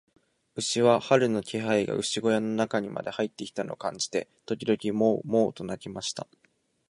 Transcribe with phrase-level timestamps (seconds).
[0.55, 6.25] 牛は、春の気配が牛小屋の中にまで入ってきたのを感じて、時々モウ、モウと鳴きました。